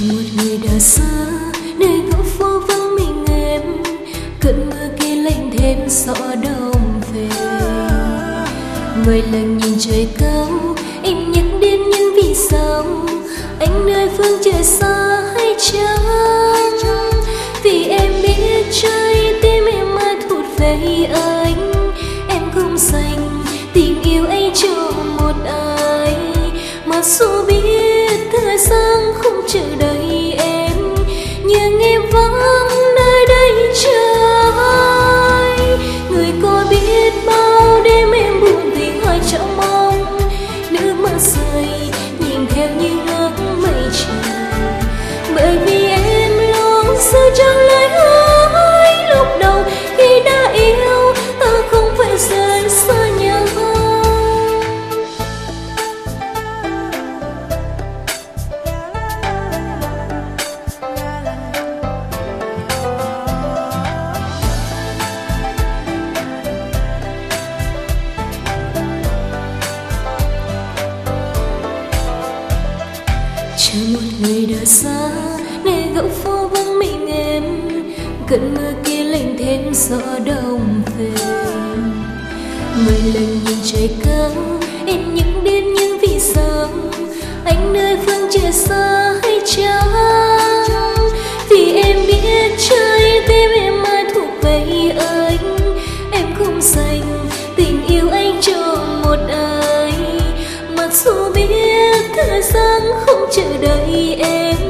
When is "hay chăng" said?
15.34-16.08, 89.22-91.08